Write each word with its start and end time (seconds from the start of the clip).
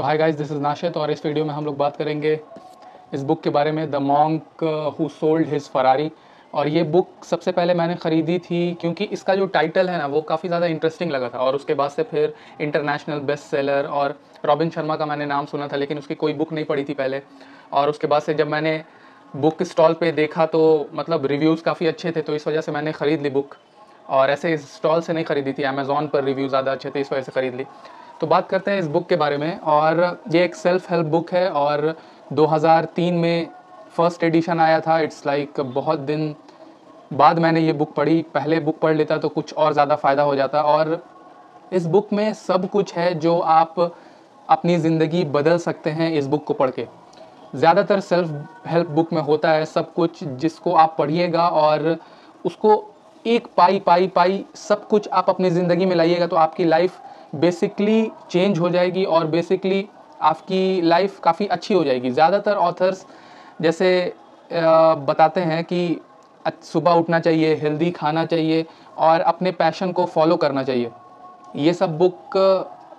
तो 0.00 0.04
hi 0.04 0.16
guys 0.18 0.34
this 0.34 0.52
is 0.52 0.60
Nashit 0.60 0.96
और 0.96 1.10
इस 1.10 1.24
वीडियो 1.26 1.44
में 1.44 1.52
हम 1.54 1.64
लोग 1.64 1.76
बात 1.76 1.96
करेंगे 1.96 2.32
इस 3.14 3.22
बुक 3.22 3.42
के 3.42 3.50
बारे 3.50 3.72
में 3.72 3.90
the 3.90 3.96
monk 4.02 4.62
who 4.98 5.08
sold 5.10 5.48
his 5.48 5.68
Ferrari 5.70 6.10
और 6.54 6.68
ये 6.68 6.82
बुक 6.94 7.24
सबसे 7.24 7.52
पहले 7.52 7.74
मैंने 7.74 7.94
ख़रीदी 7.96 8.38
थी 8.40 8.60
क्योंकि 8.80 9.04
इसका 9.06 9.34
जो 9.34 9.46
टाइटल 9.48 9.90
है 9.90 9.98
ना, 9.98 10.06
वो 10.06 10.20
काफ़ी 10.22 10.48
ज़्यादा 10.48 10.66
इंटरेस्टिंग 10.66 11.10
लगा 11.10 11.28
था। 11.28 11.38
और 11.38 11.56
उसके 11.56 11.74
बाद 11.74 11.90
से 11.90 12.02
फिर 12.04 12.34
इंटरनेशनल 12.60 13.20
बेस्ट 13.22 13.44
सेलर 13.46 13.86
और 13.88 14.18
रॉबिन 14.44 14.70
शर्मा 14.70 14.96
का 14.96 15.06
मैंने 15.06 15.26
नाम 15.26 15.46
सुना 15.46 15.68
था, 15.68 15.76
लेकिन 15.76 15.98
उसकी 15.98 16.14
कोई 16.14 16.32
बुक 16.32 16.52
नहीं 16.52 16.64
पढ़ी 16.64 16.84
थी 16.84 16.94
पहले। 16.94 17.22
और 17.72 17.90
उसके 17.90 18.06
बाद 18.06 18.22
से 18.22 18.34
जब 18.34 18.48
मैंने 18.48 18.82
बुक 19.36 19.62
स्टॉल 19.64 19.94
पे 20.00 20.12
देखा 20.14 20.46
तो 20.48 20.64
मतलब 20.94 21.26
रिव्यूज़ 21.26 21.62
काफ़ी 21.62 21.86
अच्छे 21.86 22.12
थे 22.12 22.22
तो 22.22 22.34
इस 22.34 22.48
वजह 22.48 22.60
से 22.60 22.72
मैंने 22.72 22.92
ख़रीद 22.94 23.22
ली 23.22 23.30
बुक 23.30 23.56
और 24.08 24.30
ऐसे 24.30 24.54
इस 24.54 24.74
स्टॉल 24.74 25.00
से 25.02 25.12
नहीं 25.12 25.24
ख़रीदी 25.24 25.52
थी 25.52 25.62
अमेज़ोन 25.68 26.08
पर 26.08 26.24
रिव्यू 26.24 26.48
ज़्यादा 26.48 26.72
अच्छे 26.72 26.90
थे, 26.90 27.00
इस 27.00 27.12
वजह 27.12 27.22
से 27.22 27.32
ख़रीद 27.32 27.54
ली। 27.54 27.66
तो 28.20 28.26
बात 28.26 28.48
करते 28.48 28.70
हैं 28.70 28.78
इस 28.78 28.86
बुक 28.86 29.08
के 29.08 29.16
बारे 29.16 29.36
में 29.38 29.58
और 29.58 30.00
ये 30.32 30.44
एक 30.44 30.54
सेल्फ 30.54 30.90
हेल्प 30.90 31.06
बुक 31.06 31.32
है 31.32 31.48
और 31.50 31.94
2003 32.30 33.12
में 33.12 33.48
फ़र्स्ट 33.96 34.24
एडिशन 34.24 34.60
आया 34.60 34.80
था। 34.80 34.98
इट्स 35.00 35.24
लाइक 35.26 35.50
like 35.50 35.72
बहुत 35.74 35.98
दिन 36.00 36.34
बाद 37.12 37.38
मैंने 37.38 37.60
ये 37.60 37.72
बुक 37.72 37.94
पढ़ी। 37.94 38.20
पहले 38.34 38.60
बुक 38.60 38.78
पढ़ 38.80 38.96
लेता 38.96 39.18
तो 39.18 39.28
कुछ 39.28 39.54
और 39.54 39.72
ज़्यादा 39.72 39.96
फ़ायदा 39.96 40.22
हो 40.22 40.34
जाता 40.36 40.62
और 40.64 41.02
इस 41.72 41.86
बुक 41.86 42.12
में 42.12 42.32
सब 42.34 42.68
कुछ 42.70 42.94
है 42.94 43.12
जो 43.16 43.38
आप 43.38 43.80
अपनी 44.48 44.76
ज़िंदगी 44.78 45.24
बदल 45.32 45.58
सकते 45.58 45.90
हैं 45.90 46.12
इस 46.12 46.26
बुक 46.26 46.44
को 46.44 46.54
पढ़ 46.54 46.70
के। 46.70 46.86
ज़्यादातर 47.54 48.00
सेल्फ 48.02 48.66
हेल्प 48.66 48.88
बुक 48.90 49.12
में 49.12 49.22
होता 49.22 49.52
है 49.52 49.64
सब 49.66 49.92
कुछ 49.94 50.24
जिसको 50.24 50.74
आप 50.74 50.94
पढ़िएगा 50.98 51.48
और 51.48 51.96
उसको 52.44 52.82
एक 53.24 53.46
पाई 53.56 53.78
पाई 53.80 54.06
पाई 54.08 54.44
सब 54.56 54.86
कुछ 54.88 55.08
आप 55.08 55.30
अपनी 55.30 55.50
ज़िंदगी 55.50 55.86
में 55.86 55.96
लाइएगा 55.96 56.26
तो 56.26 56.36
आपकी 56.38 56.64
लाइफ 56.64 57.00
बेसिकली 57.34 58.10
चेंज 58.30 58.58
हो 58.58 58.70
जाएगी 58.70 59.04
और 59.04 59.26
बेसिकली 59.26 59.86
आपकी 60.20 60.80
लाइफ 60.82 61.18
काफ़ी 61.20 61.46
अच्छी 61.46 61.74
हो 61.74 61.84
जाएगी। 61.84 62.10
ज़्यादातर 62.10 62.54
ऑथर्स 62.54 63.04
जैसे 63.62 63.90
बताते 64.50 65.40
हैं 65.40 65.62
कि 65.64 66.00
सुबह 66.64 66.92
उठना 66.92 67.18
चाहिए 67.20 67.54
हेल्दी 67.54 67.90
खाना 67.90 68.24
चाहिए 68.24 68.64
और 68.98 69.20
अपने 69.22 69.50
पैशन 69.52 69.92
को 69.92 70.04
फॉलो 70.06 70.36
करना 70.36 70.62
चाहिए। 70.62 70.90
ये 71.56 71.72
सब 71.74 71.96
बुक 71.98 72.36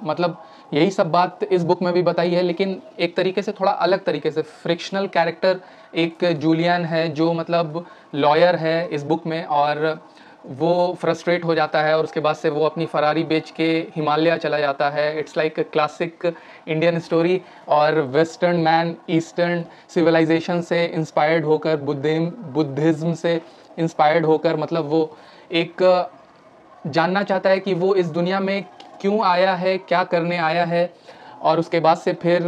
मतलब 0.03 0.37
यही 0.71 0.91
सब 0.91 1.11
बात 1.11 1.43
इस 1.43 1.63
बुक 1.63 1.81
में 1.81 1.91
भी 1.93 2.01
बताई 2.03 2.31
है, 2.31 2.41
लेकिन 2.41 2.81
एक 2.99 3.15
तरीके 3.15 3.41
से 3.41 3.51
थोड़ा 3.51 3.71
अलग 3.71 4.03
तरीके 4.05 4.31
से। 4.31 4.41
फ्रिक्शनल 4.41 5.07
कैरेक्टर 5.07 5.59
एक 5.95 6.25
जूलियन 6.33 6.85
है, 6.85 7.07
जो 7.09 7.33
मतलब 7.33 7.85
लॉयर 8.15 8.55
है 8.55 8.87
इस 8.87 9.03
बुक 9.03 9.25
में 9.27 9.43
और 9.45 9.99
वो 10.43 10.97
फ्रस्ट्रेट 11.01 11.43
हो 11.45 11.55
जाता 11.55 11.81
है 11.81 11.97
और 11.97 12.03
उसके 12.03 12.19
बाद 12.19 12.35
से 12.35 12.49
वो 12.49 12.65
अपनी 12.65 12.85
फरारी 12.85 13.23
बेच 13.23 13.49
के 13.51 13.67
हिमालय 13.95 14.37
चला 14.37 14.59
जाता 14.59 14.89
है। 14.89 15.19
It's 15.19 15.37
like 15.37 15.59
classic 15.71 16.25
Indian 16.67 16.99
story 16.99 17.41
और 17.69 17.99
वेस्टर्न 18.13 18.59
मैन 18.59 18.95
ईस्टर्न 19.09 19.63
सिविलाइजेशन 19.89 20.61
से 20.61 20.85
इंस्पायर्ड 20.85 21.45
होकर, 21.45 21.77
बुद्धिम, 21.77 22.25
बुद्धिज़्म 22.25 23.13
से 23.13 23.39
इंस्पायर्ड 23.79 24.25
होकर 24.25 24.57
मतलब 24.57 24.85
वो 24.85 25.17
एक, 25.51 26.09
जानना 26.87 27.23
चाहता 27.23 27.49
है 27.49 27.59
कि 27.59 27.73
वो 27.73 27.93
इस 27.95 28.07
दुनिया 28.07 28.39
में 28.39 28.63
क्यों 29.01 29.23
आया 29.25 29.55
है, 29.55 29.77
क्या 29.77 30.03
करने 30.03 30.37
आया 30.39 30.65
है 30.65 30.93
और 31.41 31.59
उसके 31.59 31.79
बाद 31.79 31.97
से 31.97 32.13
फिर 32.13 32.43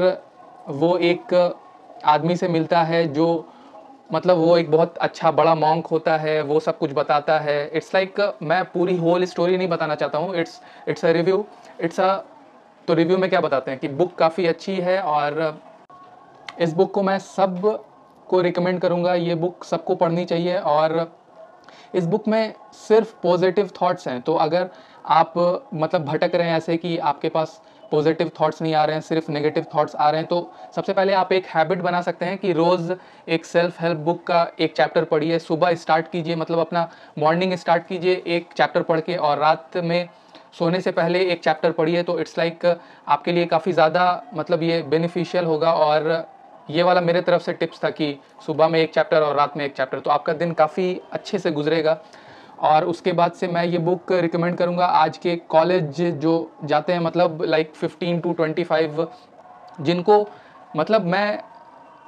वो 0.68 0.98
एक 0.98 1.34
आदमी 2.06 2.36
से 2.36 2.48
मिलता 2.48 2.82
है 2.84 3.08
जो 3.14 3.26
मतलब 4.14 4.38
वो 4.38 4.58
एक 4.58 4.72
बहुत 4.72 4.98
अच्छा 4.98 5.32
बड़ा 5.32 5.54
मॉन्क 5.56 5.88
होता 5.88 6.18
है 6.18 6.42
वो 6.42 6.60
सब 6.60 6.78
कुछ 6.78 6.92
बताता 6.94 7.38
है। 7.40 7.56
इट्स 7.68 7.94
लाइक 7.96 8.16
like, 8.16 8.42
मैं 8.44 8.64
पूरी 8.66 8.96
होल 8.98 9.26
स्टोरी 9.26 9.58
नहीं 9.58 9.68
बताना 9.68 9.96
चाहता 9.96 10.18
हूँ। 10.18 10.36
It's 10.36 10.62
it's 10.88 11.06
a 11.06 11.12
review 11.12 11.46
it's 11.82 12.00
a 12.00 12.16
तो 12.88 12.94
रिव्यू 12.94 13.18
में 13.18 13.30
क्या 13.30 13.42
बताते 13.42 13.72
हैं 13.72 13.80
कि 13.80 13.88
बुक 13.90 14.16
काफ़ी 14.16 14.46
अच्छी 14.48 14.76
है 14.76 15.00
और 15.02 15.62
इस 16.60 16.74
बुक 16.74 16.92
को 16.94 17.04
मैं 17.04 17.18
सबको 17.20 18.42
रिकमेंड 18.42 18.80
करूँगा। 18.80 19.14
ये 19.16 19.36
बुक 19.36 19.64
सबको 19.64 19.96
पढ़नी 19.96 20.26
चाहिए 20.26 20.58
और 20.58 21.12
इस 21.96 22.06
बुक 22.06 22.28
में 22.28 22.54
सिर्फ़ 22.74 23.14
पॉजिटिव 23.24 23.70
थॉट्स 23.82 24.08
हैं। 24.08 24.22
तो 24.22 24.34
अगर 24.36 24.70
आप 25.06 25.34
मतलब 25.74 26.06
भटक 26.06 26.36
रहे 26.36 26.50
हैं 26.50 26.58
ऐसे 26.58 26.78
कि 26.78 26.98
आपके 26.98 27.30
पास 27.30 27.62
पॉजिटिव 27.94 28.32
थॉट्स 28.40 28.62
नहीं 28.62 28.74
आ 28.76 28.84
रहे 28.86 28.96
हैं, 28.96 29.02
सिर्फ़ 29.04 29.32
नेगेटिव 29.32 29.66
थॉट्स 29.76 29.96
आ 29.96 30.10
रहे 30.10 30.20
हैं। 30.20 30.28
तो 30.28 30.52
सबसे 30.76 30.94
पहले 30.94 31.14
आप 31.14 31.32
एक 31.34 31.46
हैबिट 31.46 31.82
बना 31.82 32.02
सकते 32.02 32.26
हैं 32.26 32.38
कि 32.38 32.54
रोज़ 32.54 32.92
एक 33.28 33.46
सेल्फ 33.46 33.82
हेल्प 33.82 33.98
बुक 34.00 34.26
का 34.28 34.48
एक 34.60 34.76
चैप्टर 34.78 35.04
पढ़िए, 35.06 35.40
सुबह 35.40 35.74
स्टार्ट 35.76 36.12
कीजिए 36.12 36.36
मतलब 36.36 36.60
अपना 36.60 36.90
मॉर्निंग 37.20 37.54
स्टार्ट 37.56 37.88
कीजिए, 37.88 38.22
एक 38.28 38.54
चैप्टर 38.56 38.84
पढ़ 38.84 39.00
के 39.02 39.16
और 39.18 39.38
रात 39.40 39.78
में 39.78 40.10
सोने 40.54 40.80
से 40.82 40.92
पहले 40.92 41.20
एक 41.26 41.44
चैप्टर 41.44 41.72
पढ़िए। 41.72 42.04
तो 42.04 42.20
इट्स 42.20 42.38
लाइक 42.38 42.60
like 42.62 42.80
आपके 43.08 43.32
लिए 43.32 43.46
काफ़ी 43.46 43.72
ज़्यादा 43.72 44.24
मतलब 44.34 44.64
ये 44.64 44.82
बेनिफिशियल 44.90 45.46
होगा 45.46 45.74
और 45.74 46.12
ये 46.70 46.84
वाला 46.84 47.02
मेरे 47.02 47.22
तरफ़ 47.22 47.42
से 47.42 47.54
टिप्स 47.54 47.84
था 47.84 47.90
कि 47.90 48.16
सुबह 48.46 48.68
में 48.68 48.80
एक 48.80 48.94
चैप्टर 48.94 49.22
और 49.22 49.36
रात 49.36 49.58
में 49.58 49.66
एक 49.66 49.76
चैप्टर 49.78 50.00
तो 50.00 50.10
आपका 50.10 50.34
दिन 50.34 50.52
काफ़ी 50.54 50.86
अच्छे 51.14 51.40
से 51.40 51.52
गुजरेगा। 51.52 51.98
और 52.64 52.86
उसके 52.86 53.12
बाद 53.14 53.32
से 53.32 53.48
मैं 53.48 53.64
ये 53.66 53.78
बुक 53.80 54.12
रिकमेंड 54.12 54.58
करूँगा। 54.58 54.86
आज 54.86 55.18
के 55.18 55.36
कॉलेज 55.50 56.02
जो 56.02 56.52
जाते 56.66 56.94
हैं 56.94 57.00
मतलब 57.00 57.42
like 57.44 57.74
fifteen 57.76 58.20
to 58.20 58.34
twenty 58.34 58.64
five 58.64 59.08
जिनको 59.82 60.26
मतलब 60.78 61.06
मैं, 61.06 61.40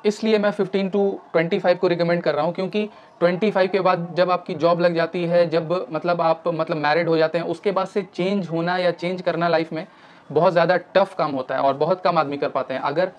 इसलिए 0.06 0.38
मैं 0.40 0.52
15 0.52 0.90
टू 0.92 1.20
25 1.34 1.78
को 1.78 1.88
रिकमेंड 1.88 2.22
कर 2.24 2.36
रहा 2.36 2.46
हूँ, 2.46 2.54
क्योंकि 2.54 2.90
25 3.22 3.70
के 3.70 3.80
बाद 3.80 4.08
जब 4.18 4.32
आपकी 4.32 4.54
जॉब 4.56 4.80
लग 4.82 4.96
जाती 4.96 5.24
है, 5.24 5.48
जब 5.50 5.88
मतलब 5.92 6.22
आप 6.22 6.44
मतलब 6.48 6.78
मैरिड 6.78 7.08
हो 7.08 7.18
जाते 7.18 7.38
हैं, 7.38 7.46
उसके 7.46 7.72
बाद 7.72 7.88
से 7.88 8.02
चेंज 8.14 8.50
होना 8.50 8.78
या 8.78 8.92
चेंज 8.94 9.22
करना 9.22 9.48
लाइफ 9.48 9.74
में 9.74 9.86
बहुत 10.30 10.54
ज़्यादा 10.54 10.78
टफ 10.96 11.16
काम 11.18 11.32
होता 11.32 11.56
है 11.56 11.62
और 11.62 11.74
बहुत 11.76 12.02
कम 12.02 12.18
आदमी 12.18 12.38
कर 12.38 12.50
पाते 12.50 12.74
हैं। 12.74 12.82
अगर 12.82 13.12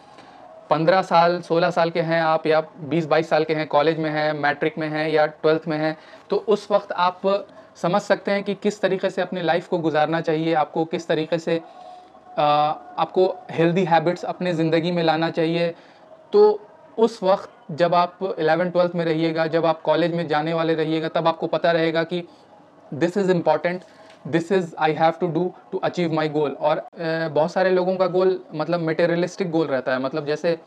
पंद्रह 0.70 1.02
साल, 1.02 1.40
सोलह 1.42 1.70
साल 1.70 1.90
के 1.90 2.00
हैं 2.02 2.20
आप 2.22 2.46
या 2.46 2.60
बीस, 2.80 3.06
बाईस 3.06 3.28
साल 3.30 3.44
के 3.44 3.54
हैं, 3.54 3.66
कॉलेज 3.68 3.98
में 3.98 4.10
हैं, 4.10 4.32
मैट्रिक 4.34 4.78
में 4.78 4.88
हैं 4.88 5.08
या 5.10 5.26
ट्वेल्थ 5.26 5.68
में 5.68 5.76
हैं 5.78 5.96
तो 6.30 6.36
उस 6.48 6.70
वक्त 6.70 6.92
आप 6.94 7.20
समझ 7.76 8.00
सकते 8.02 8.30
हैं 8.30 8.42
कि 8.42 8.54
किस 8.56 8.80
तरीके 8.80 9.10
से 9.10 9.22
अपनी 9.22 9.42
लाइफ 9.42 9.68
को 9.68 9.78
गुजारना 9.78 10.20
चाहिए, 10.20 10.54
आपको 10.54 10.84
किस 10.86 11.08
तरीके 11.08 11.38
से 11.38 11.56
आपको 12.38 13.26
हेल्दी 13.50 13.84
हैबिट्स 13.84 14.24
अपने 14.26 14.52
ज़िंदगी 14.54 14.90
में 14.92 15.02
लाना 15.02 15.30
चाहिए। 15.30 15.74
तो 16.32 16.60
उस 16.98 17.22
वक्त 17.22 17.50
जब 17.72 17.94
आप 17.94 18.18
इलेवन 18.38 18.70
ट्वेल्थ 18.70 18.94
में 18.94 19.04
रहिएगा, 19.04 19.46
जब 19.46 19.66
आप 19.66 19.80
कॉलेज 19.82 20.14
में 20.14 20.26
जाने 20.28 20.54
वाले 20.54 20.74
रहिएगा, 20.74 21.08
तब 21.08 21.28
आपको 21.28 21.46
पता 21.46 21.72
रहेगा 21.72 22.02
कि 22.04 22.22
this 22.94 23.16
is 23.16 23.30
important 23.30 23.82
this 24.26 24.52
is 24.52 24.74
I 24.78 24.92
have 24.92 25.12
to 25.20 25.26
do 25.28 25.52
to 25.72 25.78
achieve 25.78 26.12
my 26.12 26.28
goal 26.28 26.52
और 26.52 26.86
बहुत 26.98 27.52
सारे 27.52 27.70
लोगों 27.70 27.96
का 27.96 28.06
गोल 28.08 28.38
मतलब 28.54 28.80
मेटेरियलिस्टिक 28.80 29.50
गोल 29.50 29.66
रहता 29.66 29.92
है। 29.92 30.02
मतलब 30.02 30.26
जैसे 30.26 30.58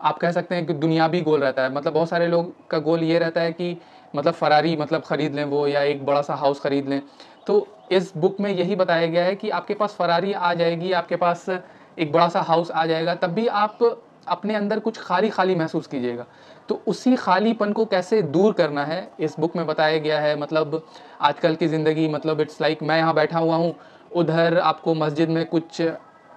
आप 0.00 0.18
कह 0.18 0.32
सकते 0.32 0.54
हैं 0.54 0.66
कि 0.66 0.74
दुनियावी 0.74 1.20
गोल 1.20 1.40
रहता 1.40 1.62
है। 1.62 1.72
मतलब 1.74 1.92
बहुत 1.92 2.08
सारे 2.08 2.26
लोग 2.26 2.54
का 2.68 2.78
गोल 2.80 3.02
ये 3.02 3.18
रहता 3.18 3.40
है 3.40 3.52
कि 3.52 3.76
मतलब 4.14 4.34
फरारी 4.34 4.76
मतलब 4.76 5.02
ख़रीद 5.02 5.34
लें 5.34 5.44
वो 5.44 5.66
या 5.66 5.82
एक 5.82 6.04
बड़ा 6.06 6.22
सा 6.22 6.34
हाउस 6.34 6.60
ख़रीद 6.60 6.88
लें। 6.88 7.00
तो 7.46 7.66
इस 7.92 8.12
बुक 8.16 8.40
में 8.40 8.50
यही 8.50 8.76
बताया 8.76 9.06
गया 9.06 9.24
है 9.24 9.34
कि 9.36 9.50
आपके 9.50 9.74
पास 9.74 9.94
फरारी 9.94 10.32
आ 10.32 10.52
जाएगी, 10.54 10.92
आपके 10.92 11.16
पास 11.16 11.48
एक 11.48 12.12
बड़ा 12.12 12.28
सा 12.28 12.40
हाउस 12.40 12.70
आ 12.70 12.84
जाएगा, 12.86 13.14
तब 13.14 13.30
भी 13.30 13.46
आप 13.46 13.78
अपने 14.26 14.54
अंदर 14.54 14.78
कुछ 14.78 14.98
खाली 14.98 15.28
खाली 15.30 15.54
महसूस 15.54 15.86
कीजिएगा। 15.86 16.26
तो 16.68 16.82
उसी 16.86 17.14
खालीपन 17.16 17.72
को 17.72 17.84
कैसे 17.86 18.20
दूर 18.24 18.52
करना 18.52 18.84
है 18.84 19.08
इस 19.20 19.34
बुक 19.40 19.56
में 19.56 19.66
बताया 19.66 19.98
गया 19.98 20.20
है 20.20 20.36
मतलब 20.40 20.82
आजकल 21.20 21.54
की 21.54 21.68
ज़िंदगी 21.68 22.08
मतलब 22.08 22.40
इट्स 22.40 22.60
लाइक 22.60 22.76
like 22.76 22.88
मैं 22.88 22.98
यहाँ 22.98 23.14
बैठा 23.14 23.38
हुआ 23.38 23.56
हूँ 23.56 23.74
उधर 24.12 24.58
आपको 24.60 24.94
मस्जिद 24.94 25.28
में 25.28 25.44
कुछ 25.46 25.82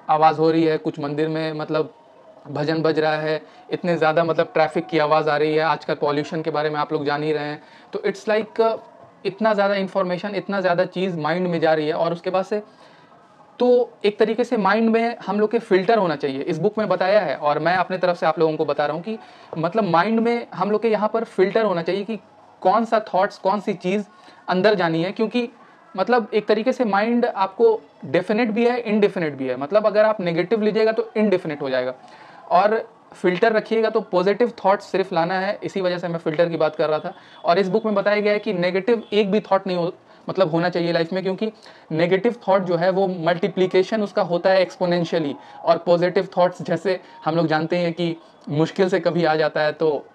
आवाज़ 0.09 0.37
हो 0.37 0.49
रही 0.51 0.63
है 0.63 0.77
कुछ 0.77 0.99
मंदिर 0.99 1.27
में 1.29 1.53
मतलब 1.53 1.93
भजन 2.47 2.81
बज 2.81 2.99
रहा 2.99 3.17
है 3.17 3.41
इतने 3.73 3.95
ज़्यादा 3.97 4.23
मतलब 4.23 4.51
ट्रैफ़िक 4.53 4.87
की 4.87 4.97
आवाज़ 4.99 5.29
आ 5.29 5.37
रही 5.37 5.53
है 5.55 5.63
आजकल 5.65 5.95
पॉल्यूशन 5.95 6.41
के 6.41 6.51
बारे 6.51 6.69
में 6.69 6.79
आप 6.79 6.91
लोग 6.93 7.05
जान 7.05 7.23
ही 7.23 7.31
रहे 7.31 7.43
हैं। 7.43 7.61
तो 7.93 8.01
इट्स 8.05 8.27
लाइक 8.27 8.61
like, 8.61 8.79
इतना 9.25 9.53
ज़्यादा 9.53 9.75
इन्फॉर्मेशन 9.75 10.35
इतना 10.35 10.59
ज़्यादा 10.61 10.85
चीज़ 10.87 11.17
माइंड 11.19 11.47
में 11.47 11.59
जा 11.59 11.73
रही 11.73 11.87
है 11.87 11.93
और 11.93 12.13
उसके 12.13 12.29
बाद 12.29 12.45
से 12.45 12.61
तो 13.59 13.67
एक 14.05 14.17
तरीके 14.19 14.43
से 14.43 14.57
माइंड 14.57 14.89
में 14.89 15.15
हम 15.25 15.39
लोग 15.39 15.51
के 15.51 15.59
फ़िल्टर 15.59 15.97
होना 15.97 16.15
चाहिए। 16.15 16.41
इस 16.43 16.57
बुक 16.59 16.77
में 16.77 16.87
बताया 16.89 17.19
है 17.19 17.35
और 17.37 17.59
मैं 17.59 17.75
अपने 17.75 17.97
तरफ़ 17.97 18.17
से 18.17 18.25
आप 18.25 18.39
लोगों 18.39 18.55
को 18.57 18.65
बता 18.65 18.85
रहा 18.85 18.95
हूँ 18.95 19.03
कि 19.03 19.17
मतलब 19.57 19.83
माइंड 19.83 20.19
में 20.19 20.47
हम 20.53 20.71
लोग 20.71 20.81
के 20.81 20.89
यहाँ 20.89 21.09
पर 21.13 21.23
फ़िल्टर 21.25 21.65
होना 21.65 21.81
चाहिए 21.81 22.03
कि 22.03 22.19
कौन 22.61 22.85
सा 22.85 22.99
थॉट्स 23.13 23.37
कौन 23.37 23.59
सी 23.59 23.73
चीज़ 23.75 24.03
अंदर 24.49 24.75
जानी 24.75 25.03
है, 25.03 25.11
क्योंकि 25.11 25.49
मतलब 25.95 26.29
एक 26.33 26.47
तरीके 26.47 26.73
से 26.73 26.85
माइंड 26.85 27.25
आपको 27.25 27.79
डेफिनेट 28.07 28.49
भी 28.51 28.65
है 28.67 28.79
इनडेफिनेट 28.79 29.33
भी 29.33 29.47
है। 29.47 29.57
मतलब 29.57 29.85
अगर 29.87 30.05
आप 30.05 30.21
नेगेटिव 30.21 30.61
लीजिएगा 30.61 30.91
तो 30.91 31.09
इनडेफिनेट 31.17 31.61
हो 31.61 31.69
जाएगा। 31.69 31.93
और 32.51 32.77
फ़िल्टर 33.13 33.53
रखिएगा 33.53 33.89
तो 33.89 34.01
पॉजिटिव 34.01 34.51
थॉट्स 34.65 34.85
सिर्फ़ 34.85 35.13
लाना 35.15 35.39
है। 35.39 35.57
इसी 35.63 35.81
वजह 35.81 35.97
से 35.97 36.07
मैं 36.07 36.19
फ़िल्टर 36.19 36.49
की 36.49 36.57
बात 36.57 36.75
कर 36.75 36.89
रहा 36.89 36.99
था। 36.99 37.13
और 37.45 37.59
इस 37.59 37.67
बुक 37.69 37.85
में 37.85 37.95
बताया 37.95 38.21
गया 38.21 38.33
है 38.33 38.39
कि 38.39 38.53
नेगेटिव 38.53 39.03
एक 39.13 39.31
भी 39.31 39.39
थॉट 39.41 39.67
नहीं 39.67 39.77
हो 39.77 39.93
मतलब 40.29 40.51
होना 40.51 40.69
चाहिए 40.69 40.91
लाइफ 40.93 41.13
में, 41.13 41.21
क्योंकि 41.23 41.51
नेगेटिव 41.91 42.35
थॉट 42.47 42.63
जो 42.63 42.75
है 42.75 42.89
वो 42.91 43.07
मल्टीप्लीकेशन 43.07 44.03
उसका 44.03 44.21
होता 44.23 44.49
है 44.49 44.61
एक्सपोनेंशियली 44.61 45.35
और 45.63 45.77
पॉजिटिव 45.85 46.27
थॉट्स 46.37 46.61
जैसे 46.61 46.99
हम 47.25 47.35
लोग 47.35 47.47
जानते 47.47 47.77
हैं 47.77 47.93
कि 47.93 48.15
मुश्किल 48.49 48.89
से 48.89 48.99
कभी 48.99 49.23
आ 49.25 49.35
जाता 49.35 49.61
है 49.61 49.71
तो 49.73 50.05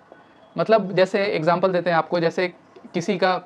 मतलब 0.57 0.93
जैसे 0.93 1.25
एग्ज़ाम्पल 1.27 1.73
देते 1.73 1.91
हैं 1.91 1.97
आपको, 1.97 2.21
जैसे 2.21 2.49
किसी 2.95 3.17
का 3.19 3.41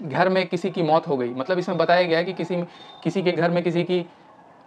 घर 0.00 0.28
में 0.28 0.46
किसी 0.46 0.70
की 0.70 0.82
मौत 0.82 1.06
हो 1.08 1.16
गई। 1.16 1.28
मतलब 1.30 1.58
इसमें 1.58 1.78
बताया 1.78 2.02
गया 2.02 2.18
है 2.18 2.24
कि 2.24 2.32
किसी 2.34 2.56
किसी 3.04 3.22
के 3.22 3.32
घर 3.32 3.50
में 3.50 3.62
किसी 3.62 3.82
की 3.84 4.04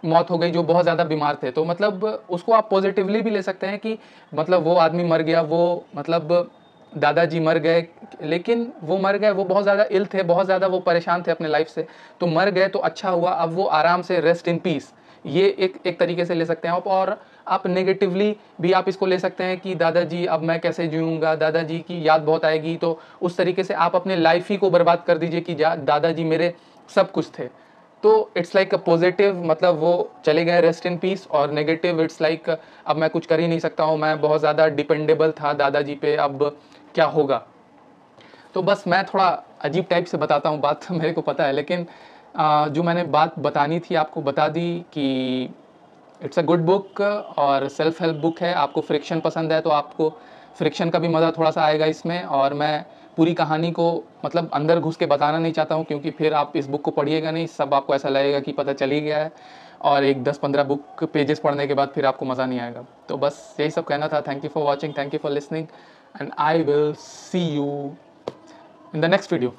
मौत 0.02 0.30
हो 0.30 0.38
गई 0.38 0.50
जो 0.50 0.62
बहुत 0.62 0.82
ज़्यादा 0.82 1.04
बीमार 1.04 1.38
थे। 1.42 1.50
तो 1.50 1.64
मतलब 1.64 2.04
उसको 2.30 2.52
आप 2.52 2.68
पॉजिटिवली 2.70 3.20
भी 3.22 3.30
ले 3.30 3.42
सकते 3.42 3.66
हैं 3.66 3.78
कि 3.78 3.98
मतलब 4.32 4.64
वो 4.64 4.74
आदमी 4.76 5.04
मर 5.04 5.22
गया, 5.22 5.42
वो 5.42 5.84
मतलब 5.96 6.50
दादाजी 6.92 7.40
मर 7.40 7.58
गए, 7.58 7.86
लेकिन 8.22 8.70
वो 8.82 8.98
मर 8.98 9.16
गए, 9.16 9.30
वो 9.30 9.44
बहुत 9.44 9.62
ज़्यादा 9.62 9.84
इल 9.90 10.06
थे, 10.06 10.22
बहुत 10.24 10.46
ज़्यादा 10.46 10.66
वो 10.66 10.80
परेशान 10.80 11.22
थे 11.22 11.30
अपने 11.30 11.48
लाइफ 11.48 11.68
से। 11.68 11.86
तो 12.20 12.26
मर 12.28 12.50
गए 12.50 12.68
तो 12.68 12.78
अच्छा 12.80 13.10
हुआ, 13.10 13.30
अब 13.32 13.52
वो 13.52 13.64
आराम 13.64 14.02
से 14.02 14.20
रेस्ट 14.20 14.48
इन 14.48 14.58
पीस 14.60 14.92
ये 15.24 15.44
एक 15.58 15.74
एक 15.86 15.98
तरीके 15.98 16.24
से 16.24 16.34
ले 16.34 16.44
सकते 16.44 16.68
हैं 16.68 16.74
आप। 16.74 16.86
और 16.88 17.16
आप 17.48 17.66
नेगेटिवली 17.66 18.36
भी 18.60 18.72
आप 18.72 18.88
इसको 18.88 19.06
ले 19.06 19.18
सकते 19.18 19.44
हैं 19.44 19.58
कि 19.60 19.74
दादाजी, 19.76 20.24
अब 20.26 20.42
मैं 20.42 20.58
कैसे 20.60 20.86
जीऊँगा? 20.88 21.34
दादाजी 21.36 21.78
की 21.80 22.06
याद 22.06 22.20
बहुत 22.22 22.44
आएगी 22.44 22.76
तो 22.76 22.98
उस 23.22 23.36
तरीके 23.36 23.64
से 23.64 23.74
आप 23.76 23.96
अपने 23.96 24.16
लाइफ 24.16 24.50
ही 24.50 24.56
को 24.56 24.70
बर्बाद 24.70 25.04
कर 25.06 25.18
दीजिए 25.18 25.40
कि 25.40 25.54
दादाजी 25.54 26.24
मेरे 26.24 26.54
सब 26.90 27.10
कुछ 27.12 27.30
थे। 27.38 27.48
तो 28.02 28.30
इट्स 28.36 28.54
लाइक 28.54 28.74
अ 28.74 28.76
पॉजिटिव 28.78 29.42
मतलब 29.46 29.78
वो 29.78 30.10
चले 30.24 30.44
गए 30.44 30.60
रेस्ट 30.60 30.86
इन 30.86 30.96
पीस 30.98 31.26
और 31.28 31.50
नेगेटिव 31.52 32.00
इट्स 32.02 32.20
लाइक 32.22 32.48
अब 32.50 32.96
मैं 32.96 33.10
कुछ 33.10 33.26
कर 33.26 33.40
ही 33.40 33.48
नहीं 33.48 33.58
सकता 33.58 33.84
हूँ, 33.84 33.98
मैं 33.98 34.20
बहुत 34.20 34.40
ज़्यादा 34.40 34.66
डिपेंडेबल 34.68 35.30
था 35.32 35.52
दादाजी 35.54 35.94
पे, 35.94 36.14
अब 36.16 36.56
क्या 36.94 37.04
होगा? 37.06 37.42
तो 38.54 38.62
बस 38.62 38.84
मैं 38.86 39.04
थोड़ा 39.04 39.26
अजीब 39.62 39.86
टाइप 39.90 40.04
से 40.06 40.18
बताता 40.18 40.48
हूँ, 40.48 40.60
बात 40.60 40.90
मेरे 40.92 41.12
को 41.12 41.20
पता 41.22 41.44
है, 41.44 41.52
लेकिन 41.52 41.86
जो 42.68 42.82
मैंने 42.82 43.02
बात 43.04 43.38
बतानी 43.38 43.80
थी, 43.80 43.94
आपको 43.96 44.22
बता 44.22 44.48
दी 44.48 44.84
कि 44.92 45.48
इट्स 46.20 46.38
अ 46.38 46.42
गुड 46.42 46.60
बुक 46.60 47.00
और 47.00 47.68
सेल्फ 47.70 48.00
हेल्प 48.02 48.16
बुक 48.16 48.40
है, 48.40 48.52
आपको 48.54 48.80
फ्रिक्शन 48.80 49.20
पसंद 49.20 49.52
है 49.52 49.60
तो 49.60 49.70
आपको 49.72 50.08
फ्रिक्शन 50.58 50.90
का 50.90 50.98
भी 50.98 51.08
मज़ा 51.08 51.30
थोड़ा 51.30 51.50
सा 51.50 51.62
आएगा 51.62 51.86
इसमें, 51.86 52.22
और 52.22 52.54
मैं 52.54 52.84
पूरी 53.16 53.34
कहानी 53.34 53.70
को 53.72 53.86
मतलब 54.24 54.50
अंदर 54.54 54.80
घुस 54.80 54.96
के 54.96 55.06
बताना 55.06 55.38
नहीं 55.38 55.52
चाहता 55.52 55.74
हूँ, 55.74 55.84
क्योंकि 55.84 56.10
फिर 56.10 56.34
आप 56.34 56.52
इस 56.56 56.66
बुक 56.66 56.82
को 56.82 56.90
पढ़िएगा 56.90 57.30
नहीं, 57.30 57.46
सब 57.48 57.74
आपको 57.74 57.94
ऐसा 57.94 58.08
लगेगा 58.08 58.40
कि 58.40 58.52
पता 58.52 58.72
चली 58.74 59.00
गया 59.00 59.18
है, 59.18 59.32
और 59.82 60.04
एक 60.04 60.22
दस 60.24 60.38
पंद्रह 60.38 60.64
बुक 60.64 61.04
पेजेस 61.04 61.40
पढ़ने 61.40 61.66
के 61.66 61.74
बाद 61.74 61.88
फिर 61.88 62.06
आपको 62.06 62.26
मज़ा 62.26 62.46
नहीं 62.46 62.60
आएगा। 62.60 62.84
तो 63.08 63.16
बस 63.18 63.56
यही 63.60 63.70
सब 63.70 63.84
कहना 63.84 64.08
था। 64.08 64.20
Thank 64.20 64.44
you 64.44 64.50
for 64.50 64.64
watching 64.64 64.94
thank 64.98 65.14
you 65.14 65.20
for 65.22 65.32
listening 65.32 65.66
and 66.18 66.32
I 66.36 66.62
will 66.62 66.94
see 66.94 67.54
you 67.54 67.96
in 68.92 69.00
the 69.00 69.08
next 69.08 69.28
video. 69.28 69.54